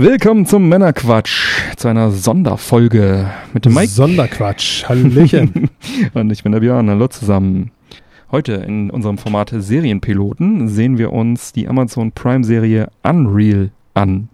[0.00, 3.88] Willkommen zum Männerquatsch, zu einer Sonderfolge mit dem Mike.
[3.88, 5.70] Sonderquatsch, Hallöchen.
[6.14, 7.72] Und ich bin der Björn, hallo zusammen.
[8.30, 14.28] Heute in unserem Format Serienpiloten sehen wir uns die Amazon Prime Serie Unreal an.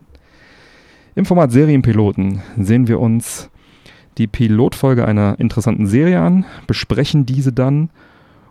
[1.14, 3.48] Im Format Serienpiloten sehen wir uns
[4.18, 7.88] die Pilotfolge einer interessanten Serie an, besprechen diese dann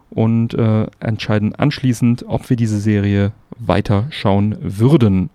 [0.10, 5.30] und äh, entscheiden anschließend, ob wir diese Serie weiterschauen würden.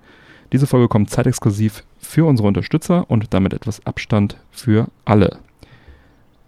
[0.53, 5.39] Diese Folge kommt zeitexklusiv für unsere Unterstützer und damit etwas Abstand für alle.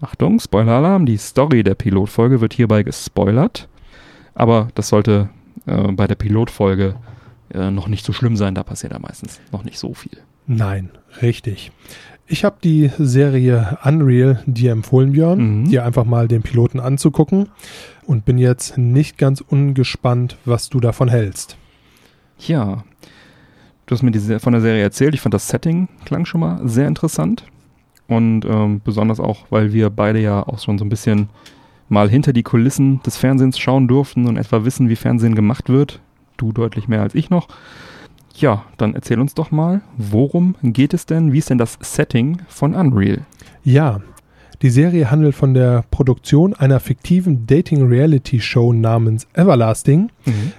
[0.01, 3.69] Achtung, Spoiler-Alarm, die Story der Pilotfolge wird hierbei gespoilert,
[4.35, 5.29] aber das sollte
[5.67, 6.95] äh, bei der Pilotfolge
[7.53, 10.17] äh, noch nicht so schlimm sein, da passiert ja meistens noch nicht so viel.
[10.47, 11.71] Nein, richtig.
[12.27, 15.69] Ich habe die Serie Unreal dir empfohlen, Björn, Mhm.
[15.69, 17.49] dir einfach mal den Piloten anzugucken
[18.07, 21.57] und bin jetzt nicht ganz ungespannt, was du davon hältst.
[22.39, 22.85] Ja,
[23.91, 25.15] du hast mir diese, von der Serie erzählt.
[25.15, 27.45] Ich fand das Setting klang schon mal sehr interessant.
[28.07, 31.29] Und ähm, besonders auch, weil wir beide ja auch schon so ein bisschen
[31.89, 36.01] mal hinter die Kulissen des Fernsehens schauen durften und etwa wissen, wie Fernsehen gemacht wird.
[36.37, 37.49] Du deutlich mehr als ich noch.
[38.37, 41.33] Ja, dann erzähl uns doch mal, worum geht es denn?
[41.33, 43.23] Wie ist denn das Setting von Unreal?
[43.65, 44.01] Ja,
[44.63, 50.11] die Serie handelt von der Produktion einer fiktiven Dating-Reality-Show namens Everlasting,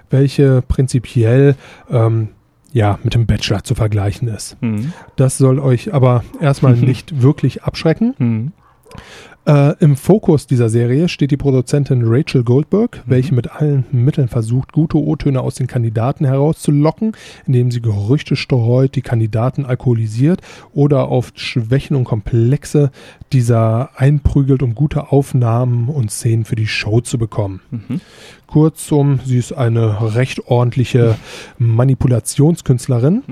[0.10, 1.56] welche prinzipiell
[1.90, 2.30] ähm,
[2.73, 4.58] ja, mit dem Bachelor zu vergleichen ist.
[4.61, 4.94] Mhm.
[5.16, 8.16] Das soll euch aber erstmal nicht wirklich abschrecken.
[8.17, 8.52] Mhm.
[9.47, 13.09] Äh, Im Fokus dieser Serie steht die Produzentin Rachel Goldberg, Mhm.
[13.09, 17.14] welche mit allen Mitteln versucht, gute O-Töne aus den Kandidaten herauszulocken,
[17.48, 20.42] indem sie Gerüchte streut, die Kandidaten alkoholisiert
[20.73, 22.92] oder auf Schwächen und Komplexe
[23.33, 27.61] dieser einprügelt, um gute Aufnahmen und Szenen für die Show zu bekommen.
[27.71, 27.99] Mhm.
[28.45, 31.16] Kurzum, sie ist eine recht ordentliche
[31.58, 33.23] Manipulationskünstlerin.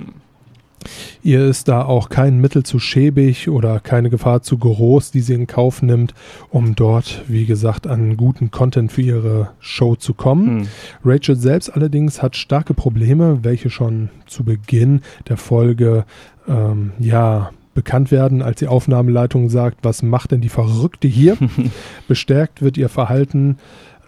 [1.24, 5.34] Ihr ist da auch kein Mittel zu schäbig oder keine Gefahr zu groß, die sie
[5.34, 6.14] in Kauf nimmt,
[6.50, 10.60] um dort, wie gesagt, an guten Content für ihre Show zu kommen.
[10.60, 10.68] Mhm.
[11.04, 16.06] Rachel selbst allerdings hat starke Probleme, welche schon zu Beginn der Folge
[16.48, 21.38] ähm, ja bekannt werden, als die Aufnahmeleitung sagt, was macht denn die Verrückte hier?
[22.08, 23.58] Bestärkt wird ihr Verhalten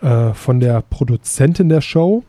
[0.01, 2.23] äh, von der Produzentin der Show,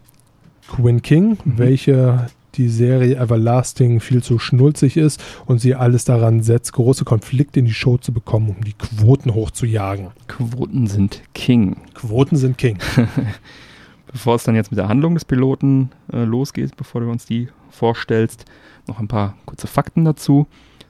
[0.69, 1.59] Quinn King, Mhm.
[1.59, 7.60] welche die Serie Everlasting viel zu schnulzig ist und sie alles daran setzt, große Konflikte
[7.60, 10.08] in die Show zu bekommen, um die Quoten hochzujagen.
[10.28, 11.76] Quoten sind King.
[11.94, 12.78] Quoten sind King.
[14.12, 17.48] Bevor es dann jetzt mit der Handlung des Piloten äh, losgeht, bevor du uns die
[17.70, 18.44] vorstellst,
[18.86, 20.46] noch ein paar kurze Fakten dazu.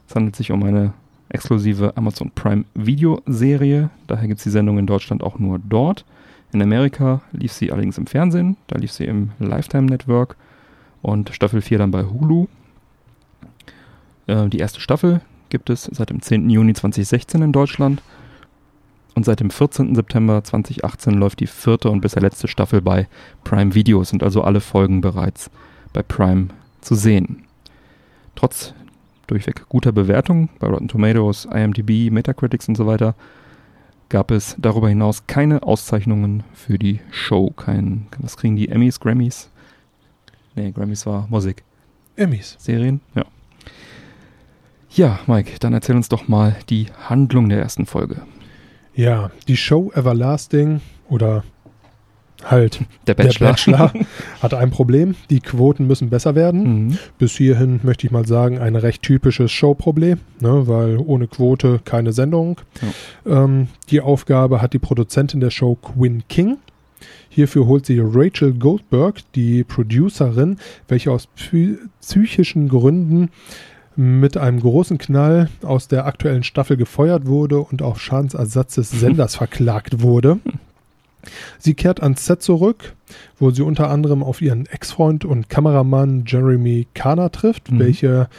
[0.09, 0.93] Es handelt sich um eine
[1.29, 3.89] exklusive Amazon Prime Videoserie.
[4.07, 6.03] Daher gibt es die Sendung in Deutschland auch nur dort.
[6.51, 8.57] In Amerika lief sie allerdings im Fernsehen.
[8.67, 10.35] Da lief sie im Lifetime Network
[11.03, 12.47] und Staffel 4 dann bei Hulu.
[14.25, 16.49] Äh, die erste Staffel gibt es seit dem 10.
[16.49, 18.01] Juni 2016 in Deutschland.
[19.13, 19.93] Und seit dem 14.
[19.93, 23.07] September 2018 läuft die vierte und bisher letzte Staffel bei
[23.43, 24.03] Prime Video.
[24.03, 25.51] Sind also alle Folgen bereits
[25.91, 26.47] bei Prime
[26.81, 27.43] zu sehen.
[28.33, 28.73] Trotz
[29.27, 33.13] durchweg guter Bewertung bei Rotten Tomatoes, IMDb, Metacritics und so weiter
[34.09, 37.49] gab es darüber hinaus keine Auszeichnungen für die Show.
[37.49, 38.69] Kein, was kriegen die?
[38.69, 39.49] Emmys, Grammys?
[40.55, 41.63] Nee, Grammys war Musik.
[42.15, 42.55] Emmys.
[42.59, 43.01] Serien?
[43.15, 43.25] Ja.
[44.89, 48.21] Ja, Mike, dann erzähl uns doch mal die Handlung der ersten Folge.
[48.93, 51.43] Ja, die Show Everlasting oder
[52.43, 53.49] halt Der der Bachelor.
[53.49, 53.93] Bachelor
[54.41, 55.15] hat ein Problem.
[55.31, 56.87] Die Quoten müssen besser werden.
[56.87, 56.97] Mhm.
[57.17, 62.13] Bis hierhin möchte ich mal sagen, ein recht typisches Showproblem, ne, weil ohne Quote keine
[62.13, 62.61] Sendung.
[63.25, 66.57] Ähm, die Aufgabe hat die Produzentin der Show Quinn King.
[67.29, 70.57] Hierfür holt sie Rachel Goldberg, die Producerin,
[70.87, 73.29] welche aus psy psychischen Gründen
[73.95, 79.35] mit einem großen Knall aus der aktuellen Staffel gefeuert wurde und auf Schadensersatz des Senders
[79.35, 80.39] verklagt wurde.
[81.57, 82.95] Sie kehrt ans Set zurück,
[83.39, 87.79] wo sie unter anderem auf ihren Ex-Freund und Kameramann Jeremy Kana trifft, Mhm.
[87.79, 88.29] welcher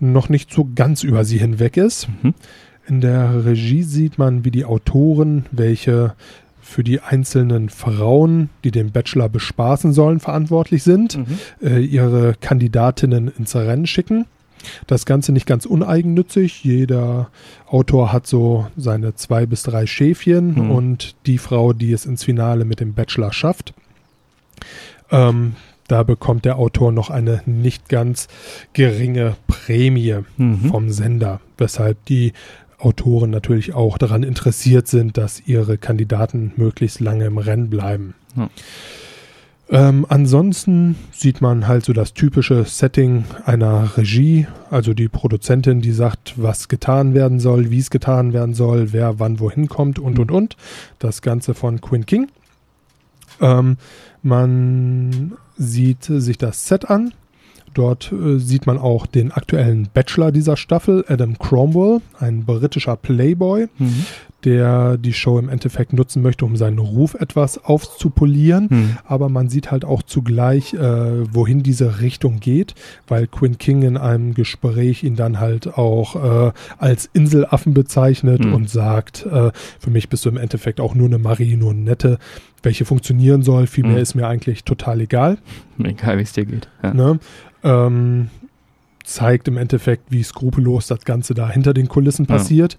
[0.00, 2.08] noch nicht so ganz über sie hinweg ist.
[2.22, 2.34] Mhm.
[2.86, 6.14] In der Regie sieht man, wie die Autoren, welche
[6.64, 11.26] für die einzelnen Frauen, die den Bachelor bespaßen sollen, verantwortlich sind, Mhm.
[11.62, 14.26] äh, ihre Kandidatinnen ins Rennen schicken.
[14.86, 16.64] Das Ganze nicht ganz uneigennützig.
[16.64, 17.28] Jeder
[17.68, 20.70] Autor hat so seine zwei bis drei Schäfchen Mhm.
[20.70, 23.74] und die Frau, die es ins Finale mit dem Bachelor schafft.
[25.10, 25.54] Ähm,
[25.86, 28.28] da bekommt der Autor noch eine nicht ganz
[28.72, 30.70] geringe Prämie Mhm.
[30.70, 32.32] vom Sender, weshalb die
[32.84, 38.14] Autoren natürlich auch daran interessiert sind, dass ihre Kandidaten möglichst lange im Rennen bleiben.
[38.36, 38.48] Ja.
[39.70, 45.92] Ähm, ansonsten sieht man halt so das typische Setting einer Regie, also die Produzentin, die
[45.92, 50.18] sagt, was getan werden soll, wie es getan werden soll, wer wann wohin kommt und
[50.18, 50.56] und und.
[50.98, 52.28] Das Ganze von Quinn King.
[53.40, 53.78] Ähm,
[54.22, 57.14] man sieht sich das Set an.
[57.74, 63.66] Dort äh, sieht man auch den aktuellen Bachelor dieser Staffel, Adam Cromwell, ein britischer Playboy,
[63.78, 64.06] Mhm.
[64.44, 68.66] Der die Show im Endeffekt nutzen möchte, um seinen Ruf etwas aufzupolieren.
[68.70, 68.96] Mhm.
[69.06, 70.78] Aber man sieht halt auch zugleich, äh,
[71.34, 72.74] wohin diese Richtung geht,
[73.08, 78.54] weil Quinn King in einem Gespräch ihn dann halt auch äh, als Inselaffen bezeichnet Mhm.
[78.54, 81.80] und sagt, äh, für mich bist du im Endeffekt auch nur eine Marie, nur eine
[81.80, 82.18] nette,
[82.62, 83.66] welche funktionieren soll.
[83.66, 83.98] Viel mehr Mhm.
[84.02, 85.38] ist mir eigentlich total egal.
[85.82, 86.68] Egal, wie es dir geht.
[86.82, 86.94] Ja.
[86.94, 87.18] Ne?
[87.62, 88.28] Ähm,
[89.04, 92.36] zeigt im Endeffekt, wie skrupellos das Ganze da hinter den Kulissen Ja.
[92.36, 92.78] passiert.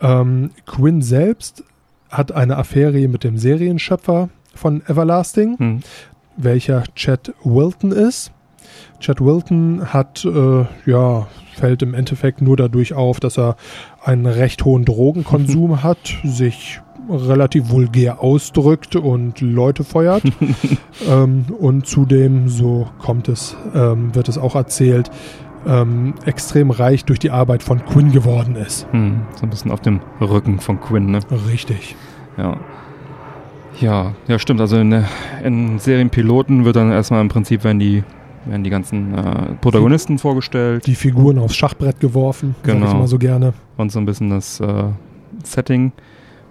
[0.00, 1.62] Ähm, Quinn selbst
[2.08, 5.80] hat eine Affäre mit dem Serienschöpfer von Everlasting, Mhm.
[6.36, 8.30] welcher Chad Wilton ist.
[9.00, 11.26] Chad Wilton hat, äh, ja,
[11.56, 13.56] fällt im Endeffekt nur dadurch auf, dass er
[14.02, 16.80] einen recht hohen Drogenkonsum hat, sich
[17.10, 20.22] relativ vulgär ausdrückt und Leute feuert.
[21.08, 25.10] ähm, und zudem, so kommt es, ähm, wird es auch erzählt,
[25.66, 28.86] ähm, extrem reich durch die Arbeit von Quinn geworden ist.
[28.92, 29.22] Mhm.
[29.36, 31.20] So ein bisschen auf dem Rücken von Quinn, ne?
[31.50, 31.96] Richtig.
[32.36, 32.56] Ja.
[33.80, 34.60] Ja, ja, stimmt.
[34.60, 35.04] Also in,
[35.42, 38.04] in Serienpiloten wird dann erstmal im Prinzip werden die,
[38.44, 42.86] werden die ganzen äh, Protagonisten vorgestellt Die Figuren aufs Schachbrett geworfen, sag Genau.
[42.86, 43.52] ich immer so gerne.
[43.76, 44.84] und so ein bisschen das äh,
[45.42, 45.90] Setting.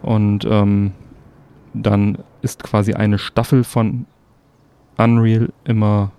[0.02, 0.92] Und ähm,
[1.74, 4.06] dann ist quasi eine Staffel von
[4.98, 6.12] Unreal immer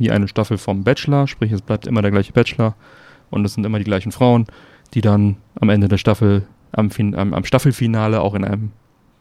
[0.00, 2.74] wie eine Staffel vom Bachelor, sprich es bleibt immer der gleiche Bachelor
[3.30, 4.46] und es sind immer die gleichen Frauen,
[4.94, 6.42] die dann am Ende der Staffel,
[6.72, 8.72] am, fin am, am Staffelfinale auch in einem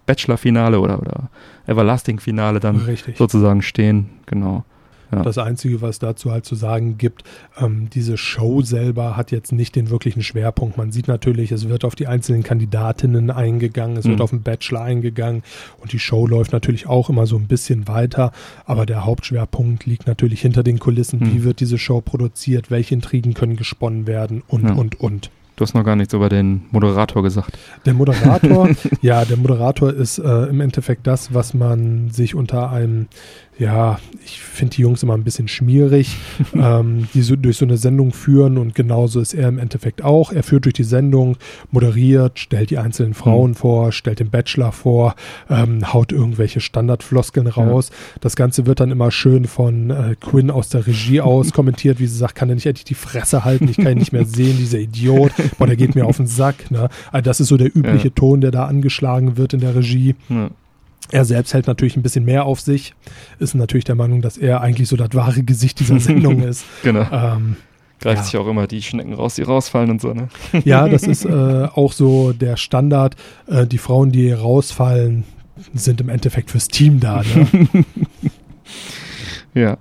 [0.05, 1.29] Bachelor-Finale oder, oder
[1.67, 3.17] Everlasting-Finale dann Richtig.
[3.17, 4.09] sozusagen stehen.
[4.25, 4.63] Genau.
[5.11, 5.23] Ja.
[5.23, 7.23] Das Einzige, was dazu halt zu sagen gibt,
[7.59, 10.77] ähm, diese Show selber hat jetzt nicht den wirklichen Schwerpunkt.
[10.77, 14.21] Man sieht natürlich, es wird auf die einzelnen Kandidatinnen eingegangen, es wird Mhm.
[14.21, 15.43] auf den Bachelor eingegangen
[15.81, 18.31] und die Show läuft natürlich auch immer so ein bisschen weiter,
[18.65, 21.19] aber der Hauptschwerpunkt liegt natürlich hinter den Kulissen.
[21.19, 21.33] Mhm.
[21.33, 22.69] Wie wird diese Show produziert?
[22.71, 24.43] Welche Intrigen können gesponnen werden?
[24.47, 24.73] Und, Ja.
[24.73, 25.31] und, und.
[25.55, 27.57] Du hast noch gar nichts über den Moderator gesagt.
[27.85, 28.69] Der Moderator,
[29.01, 33.07] ja, der Moderator ist äh, im Endeffekt das, was man sich unter einem,
[33.59, 36.17] ja, ich finde die Jungs immer ein bisschen schmierig,
[36.53, 40.31] ähm, die so durch so eine Sendung führen und genauso ist er im Endeffekt auch.
[40.31, 41.35] Er führt durch die Sendung,
[41.71, 45.15] moderiert, stellt die einzelnen Frauen vor, stellt den Bachelor vor,
[45.49, 47.91] ähm, haut irgendwelche Standardfloskeln raus.
[48.21, 52.07] Das Ganze wird dann immer schön von äh, Quinn aus der Regie aus kommentiert, wie
[52.07, 54.57] sie sagt, kann er nicht endlich die Fresse halten, ich kann ihn nicht mehr sehen,
[54.57, 55.33] dieser Idiot.
[55.57, 56.71] Boah, der geht mir auf den Sack.
[56.71, 56.89] Ne?
[57.11, 58.13] Also das ist so der übliche Ja.
[58.15, 60.15] Ton, der da angeschlagen wird in der Regie.
[60.29, 60.49] Ja.
[61.11, 62.93] Er selbst hält natürlich ein bisschen mehr auf sich,
[63.39, 66.65] ist natürlich der Meinung, dass er eigentlich so das wahre Gesicht dieser Sendung ist.
[66.83, 67.05] Genau.
[67.11, 67.55] Ähm,
[67.99, 68.23] Greift ja.
[68.23, 70.29] sich auch immer die Schnecken raus, die rausfallen und so, ne?
[70.63, 73.15] ja, das ist äh, auch so der Standard.
[73.47, 75.25] Äh, die Frauen, die rausfallen,
[75.73, 77.23] sind im Endeffekt fürs Team da.
[77.23, 77.65] Ne?
[79.53, 79.77] Ja.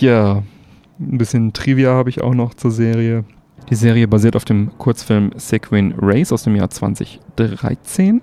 [0.00, 0.42] Ja,
[1.00, 3.24] ein bisschen Trivia habe ich auch noch zur Serie.
[3.70, 8.22] Die Serie basiert auf dem Kurzfilm Sequin Race aus dem Jahr 2013.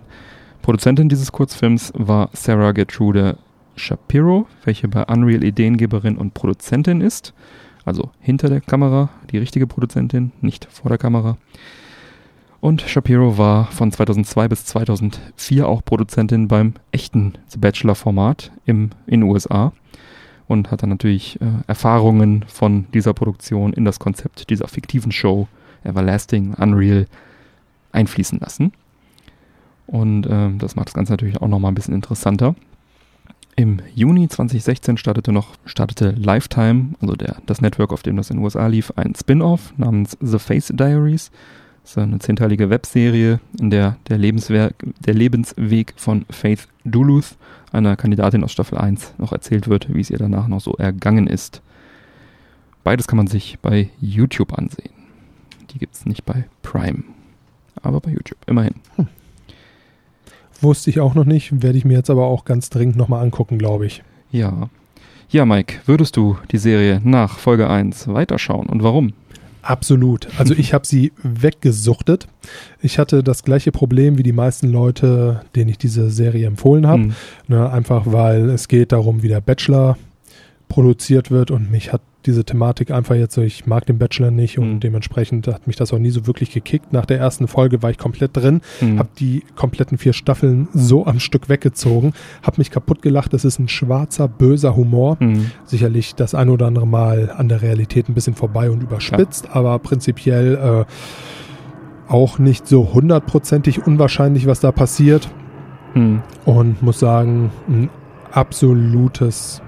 [0.65, 3.37] Produzentin dieses Kurzfilms war Sarah Gertrude
[3.75, 7.35] Shapiro, welche bei Unreal Ideengeberin und Produzentin ist.
[7.85, 11.37] Also hinter der Kamera, die richtige Produzentin, nicht vor der Kamera.
[12.61, 19.21] Und Shapiro war von 2002 bis 2004 auch Produzentin beim echten The Bachelor-Format in den
[19.21, 19.71] USA
[20.47, 25.47] und hat dann natürlich äh, Erfahrungen von dieser Produktion in das Konzept dieser fiktiven Show
[25.83, 27.05] Everlasting Unreal
[27.91, 28.73] einfließen lassen.
[29.87, 32.55] Und ähm, das macht das Ganze natürlich auch nochmal ein bisschen interessanter.
[33.57, 38.37] Im Juni 2016 startete noch startete Lifetime, also der, das Network, auf dem das in
[38.37, 41.31] den USA lief, ein Spin-off namens The Face Diaries.
[41.83, 47.37] Das ist eine zehnteilige Webserie, in der der, Lebenswerk, der Lebensweg von Faith Duluth,
[47.71, 51.27] einer Kandidatin aus Staffel 1, noch erzählt wird, wie es ihr danach noch so ergangen
[51.27, 51.61] ist.
[52.83, 54.91] Beides kann man sich bei YouTube ansehen.
[55.71, 57.03] Die gibt es nicht bei Prime,
[57.81, 58.75] aber bei YouTube, immerhin.
[60.61, 63.57] Wusste ich auch noch nicht, werde ich mir jetzt aber auch ganz dringend nochmal angucken,
[63.57, 64.03] glaube ich.
[64.31, 64.69] Ja.
[65.29, 69.13] Ja, Mike, würdest du die Serie nach Folge 1 weiterschauen und warum?
[69.65, 70.27] Absolut.
[70.37, 72.27] Also ich habe sie weggesuchtet.
[72.81, 77.01] Ich hatte das gleiche Problem wie die meisten Leute, denen ich diese Serie empfohlen habe.
[77.01, 77.15] Mhm.
[77.47, 79.97] Ne, einfach weil es geht darum, wie der Bachelor
[80.67, 84.57] produziert wird und mich hat diese Thematik einfach jetzt so, ich mag den Bachelor nicht
[84.59, 84.79] und Mhm.
[84.79, 86.91] dementsprechend hat mich das auch nie so wirklich gekickt.
[86.93, 88.99] Nach der ersten Folge war ich komplett drin, Mhm.
[88.99, 92.13] habe die kompletten vier Staffeln so am Stück weggezogen,
[92.43, 93.33] habe mich kaputt gelacht.
[93.33, 95.17] Das ist ein schwarzer, böser Humor.
[95.19, 95.51] Mhm.
[95.65, 99.77] Sicherlich das ein oder andere Mal an der Realität ein bisschen vorbei und überspitzt, aber
[99.79, 105.29] prinzipiell äh, auch nicht so hundertprozentig unwahrscheinlich, was da passiert.
[105.95, 106.21] Mhm.
[106.45, 107.89] Und muss sagen, ein
[108.31, 109.61] absolutes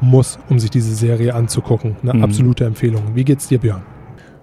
[0.00, 1.96] Muss, um sich diese Serie anzugucken.
[2.02, 2.24] Eine Mhm.
[2.24, 3.02] absolute Empfehlung.
[3.14, 3.82] Wie geht's dir, Björn?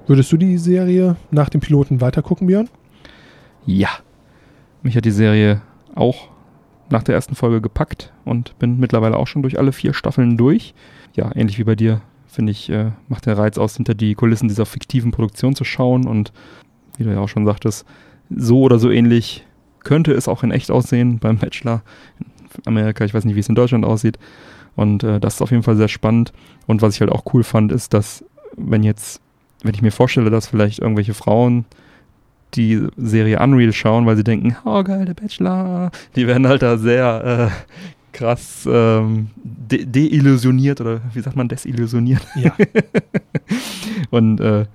[0.07, 2.69] Würdest du die Serie nach dem Piloten weitergucken, Björn?
[3.65, 3.89] Ja.
[4.83, 5.61] Mich hat die Serie
[5.93, 6.29] auch
[6.89, 10.73] nach der ersten Folge gepackt und bin mittlerweile auch schon durch alle vier Staffeln durch.
[11.15, 14.47] Ja, ähnlich wie bei dir, finde ich, äh, macht der Reiz aus, hinter die Kulissen
[14.47, 16.33] dieser fiktiven Produktion zu schauen und
[16.97, 17.85] wie du ja auch schon sagtest,
[18.29, 19.45] so oder so ähnlich
[19.83, 21.81] könnte es auch in echt aussehen beim Bachelor
[22.19, 22.25] in
[22.65, 23.05] Amerika.
[23.05, 24.17] Ich weiß nicht, wie es in Deutschland aussieht.
[24.75, 26.31] Und äh, das ist auf jeden Fall sehr spannend.
[26.67, 28.23] Und was ich halt auch cool fand, ist, dass
[28.57, 29.21] wenn jetzt,
[29.63, 31.65] wenn ich mir vorstelle, dass vielleicht irgendwelche Frauen
[32.53, 36.77] die Serie Unreal schauen, weil sie denken, oh geil, der Bachelor, die werden halt da
[36.77, 42.25] sehr äh, krass ähm, de deillusioniert oder wie sagt man, desillusioniert.
[42.35, 42.53] Ja.
[44.09, 44.65] Und äh,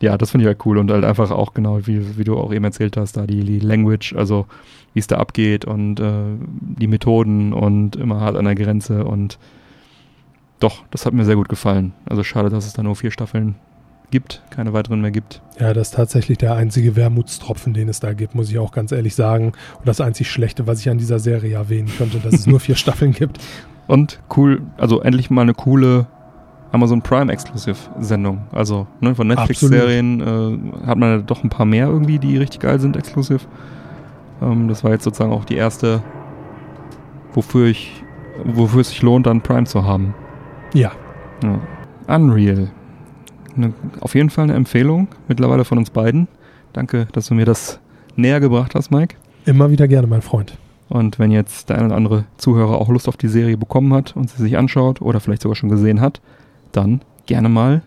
[0.00, 2.52] ja, das finde ich halt cool und halt einfach auch genau, wie, wie du auch
[2.52, 4.46] eben erzählt hast, da die, die Language, also
[4.94, 6.22] wie es da abgeht und äh,
[6.78, 9.38] die Methoden und immer hart an der Grenze und
[10.58, 11.94] doch, das hat mir sehr gut gefallen.
[12.04, 13.54] Also schade, dass es da nur vier Staffeln
[14.10, 15.40] gibt, keine weiteren mehr gibt.
[15.58, 18.92] Ja, das ist tatsächlich der einzige Wermutstropfen, den es da gibt, muss ich auch ganz
[18.92, 19.52] ehrlich sagen.
[19.78, 22.74] Und das einzig Schlechte, was ich an dieser Serie erwähnen könnte, dass es nur vier
[22.74, 23.38] Staffeln gibt.
[23.86, 26.06] Und cool, also endlich mal eine coole
[26.72, 28.42] Amazon Prime Exclusive Sendung.
[28.52, 32.60] Also ne, von Netflix-Serien äh, hat man ja doch ein paar mehr irgendwie, die richtig
[32.60, 33.46] geil sind, exklusiv.
[34.40, 36.02] Ähm, das war jetzt sozusagen auch die erste,
[37.32, 38.02] wofür ich,
[38.44, 40.14] wofür es sich lohnt, dann Prime zu haben.
[40.74, 40.92] Ja,
[41.42, 41.58] Ja.
[42.06, 42.70] Unreal.
[43.56, 46.28] Eine, auf jeden Fall eine Empfehlung, mittlerweile von uns beiden.
[46.72, 47.80] Danke, dass du mir das
[48.16, 49.16] näher gebracht hast, Mike.
[49.44, 50.56] immer wieder gerne, mein Freund.
[50.88, 54.16] Und wenn jetzt der ein oder andere Zuhörer auch Lust auf die Serie bekommen hat
[54.16, 56.20] und sie sich anschaut oder vielleicht sogar schon gesehen hat,
[56.72, 57.82] dann gerne mal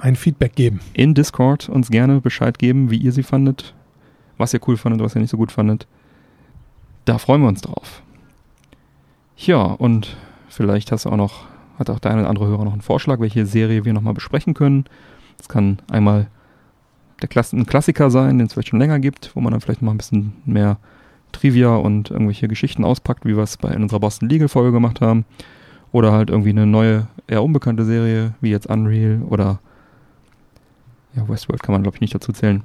[0.00, 0.80] Ein Feedback geben.
[0.94, 3.74] in Discord uns gerne Bescheid geben, wie ihr sie fandet,
[4.38, 5.86] was ihr cool fandet, was ihr nicht so gut fandet.
[7.04, 8.02] Da freuen wir uns drauf.
[9.36, 10.16] Ja, und
[10.48, 11.46] vielleicht hast du auch noch,
[11.78, 14.54] hat auch der eine oder andere Hörer noch einen Vorschlag, welche Serie wir nochmal besprechen
[14.54, 14.84] können.
[15.36, 16.28] Das kann einmal
[17.20, 19.82] der Klass ein Klassiker sein, den es vielleicht schon länger gibt, wo man dann vielleicht
[19.82, 20.78] mal ein bisschen mehr
[21.32, 25.00] Trivia und irgendwelche Geschichten auspackt, wie wir es bei in unserer Boston Legal Folge gemacht
[25.00, 25.24] haben.
[25.92, 29.60] Oder halt irgendwie eine neue, eher unbekannte Serie, wie jetzt Unreal oder
[31.14, 32.62] ja, Westworld kann man glaube ich nicht dazu zählen.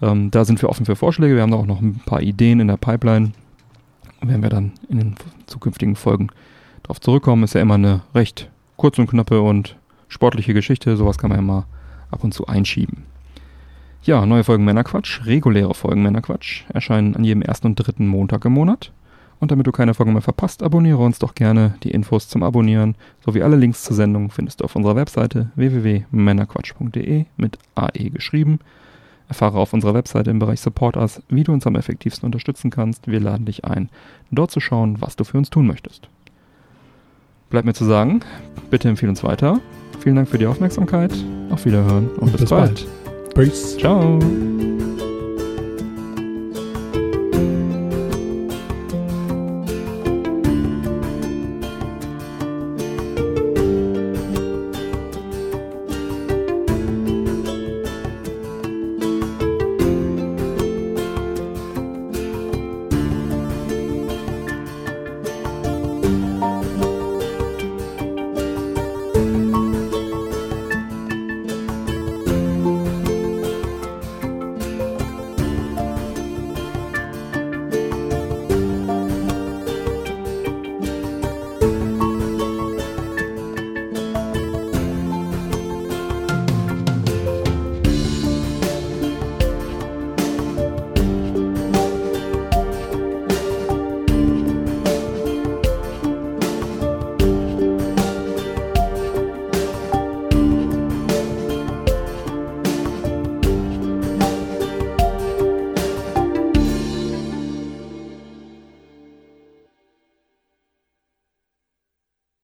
[0.00, 1.34] Ähm, da sind wir offen für Vorschläge.
[1.34, 3.32] Wir haben da auch noch ein paar Ideen in der Pipeline.
[4.22, 5.14] Werden wir dann in den
[5.46, 6.28] zukünftigen Folgen
[6.82, 7.44] darauf zurückkommen.
[7.44, 9.76] Ist ja immer eine recht kurze und knappe und
[10.08, 10.96] sportliche Geschichte.
[10.96, 11.66] Sowas kann man ja mal
[12.10, 13.04] ab und zu einschieben.
[14.02, 18.52] Ja, neue Folgen Männerquatsch, reguläre Folgen Männerquatsch erscheinen an jedem ersten und dritten Montag im
[18.52, 18.92] Monat.
[19.38, 21.74] Und damit du keine Folge mehr verpasst, abonniere uns doch gerne.
[21.82, 27.26] Die Infos zum Abonnieren sowie alle Links zur Sendung findest du auf unserer Webseite www.männerquatsch.de
[27.36, 28.60] mit AE geschrieben.
[29.28, 33.08] Erfahre auf unserer Webseite im Bereich Support Us, wie du uns am effektivsten unterstützen kannst.
[33.08, 33.90] Wir laden dich ein,
[34.30, 36.08] dort zu schauen, was du für uns tun möchtest.
[37.50, 38.20] Bleibt mir zu sagen,
[38.70, 39.60] bitte empfehle uns weiter.
[40.00, 41.12] Vielen Dank für die Aufmerksamkeit.
[41.50, 42.86] Auf Wiederhören und, bis, bald.
[43.34, 43.76] Peace.
[43.76, 44.18] Ciao.